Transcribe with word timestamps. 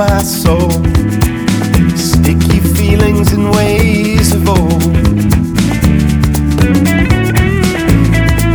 my 0.00 0.22
soul. 0.22 0.70
Sticky 1.94 2.60
feelings 2.74 3.34
and 3.34 3.50
ways 3.54 4.32
of 4.32 4.48
old. 4.48 4.80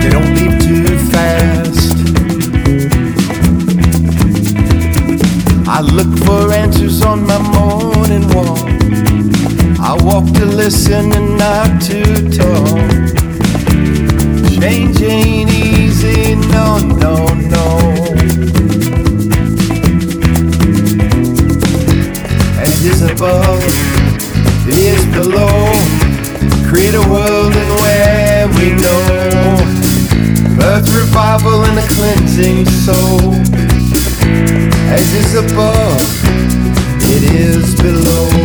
They 0.02 0.10
don't 0.10 0.34
leave 0.38 0.58
too 0.68 0.98
fast. 1.14 1.98
I 5.68 5.82
look 5.82 6.12
for 6.26 6.52
answers 6.52 7.04
on 7.04 7.28
my 7.28 7.40
morning 7.58 8.28
walk. 8.34 8.68
I 9.80 9.96
walk 10.02 10.26
to 10.40 10.46
listen 10.46 11.14
and 11.14 11.38
not 11.38 11.80
to 11.84 12.28
talk. 12.40 13.15
Above, 23.26 23.64
is 24.68 25.06
below. 25.08 25.72
Create 26.70 26.94
a 26.94 27.06
world 27.10 27.54
in 27.56 27.70
where 27.82 28.48
we 28.58 28.72
know. 28.84 29.58
Birth, 30.56 30.88
revival, 30.96 31.64
and 31.66 31.80
a 31.80 31.88
cleansing 31.96 32.66
soul. 32.66 33.34
As 34.94 35.12
is 35.14 35.34
above, 35.36 36.02
it 37.02 37.24
is 37.34 37.74
below. 37.76 38.45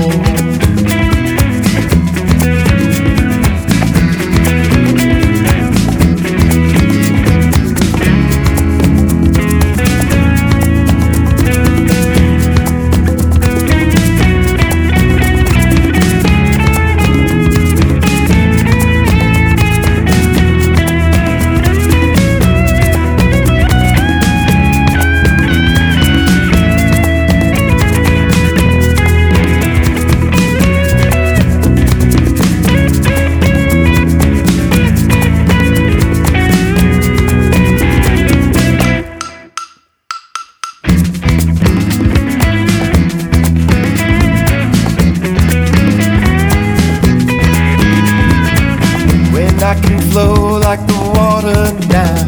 Flow 50.10 50.58
like 50.58 50.80
the 50.86 51.00
water 51.14 51.62
now. 51.86 52.26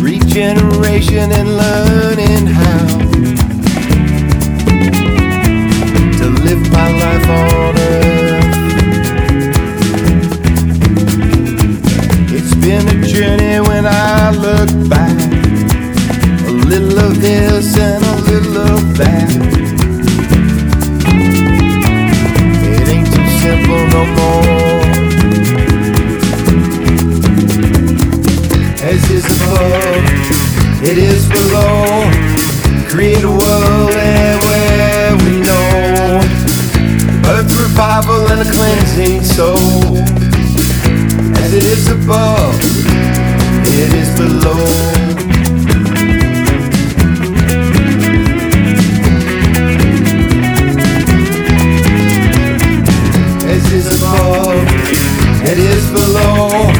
Regeneration 0.00 1.30
and 1.32 1.48
learning 1.62 2.46
how 2.46 2.86
to 6.18 6.26
live 6.46 6.62
my 6.72 6.88
life 7.02 7.28
on 7.40 7.74
earth. 7.78 8.12
It's 12.36 12.54
been 12.54 12.84
a 12.88 13.06
journey 13.06 13.60
when 13.68 13.84
I 13.86 14.30
look 14.30 14.70
back. 14.88 15.18
A 16.46 16.50
little 16.50 16.98
of 16.98 17.20
this 17.20 17.76
and 17.76 18.02
a 18.02 18.16
little 18.30 18.56
of 18.56 18.96
that. 18.96 19.61
It 43.64 43.92
is 43.92 44.10
below. 44.16 44.62
It 55.44 55.58
is 55.58 55.90
below. 55.90 56.72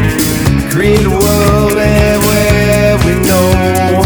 We 3.04 3.14
know 3.26 4.02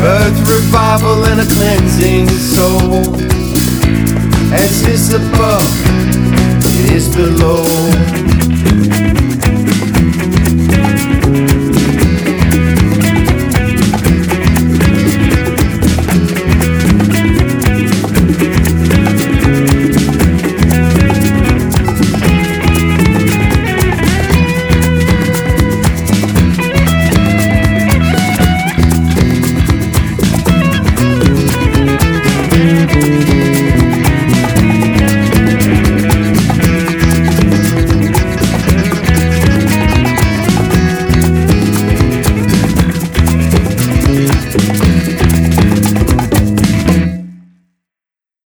Earth 0.00 0.38
revival 0.40 1.24
and 1.26 1.40
a 1.40 1.46
cleansing 1.46 2.28
soul. 2.28 3.14
As 4.52 4.82
is 4.88 5.12
above, 5.14 5.62
it 6.64 6.92
is 6.92 7.14
below 7.14 7.87